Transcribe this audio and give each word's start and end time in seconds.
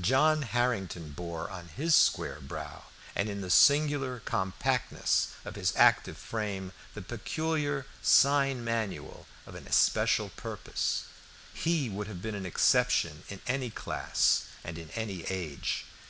John 0.00 0.42
Harrington 0.42 1.12
bore 1.12 1.48
on 1.48 1.68
his 1.68 1.94
square 1.94 2.40
brow 2.40 2.86
and 3.14 3.28
in 3.28 3.42
the 3.42 3.48
singular 3.48 4.18
compactness 4.18 5.28
of 5.44 5.54
his 5.54 5.72
active 5.76 6.16
frame 6.18 6.72
the 6.94 7.00
peculiar 7.02 7.86
sign 8.02 8.64
manual 8.64 9.28
of 9.46 9.54
an 9.54 9.68
especial 9.68 10.30
purpose. 10.30 11.04
He 11.54 11.88
would 11.88 12.08
have 12.08 12.20
been 12.20 12.34
an 12.34 12.44
exception 12.44 13.22
in 13.28 13.40
any 13.46 13.70
class 13.70 14.46
and 14.64 14.78
in 14.78 14.90
any 14.96 15.22
age. 15.26 15.84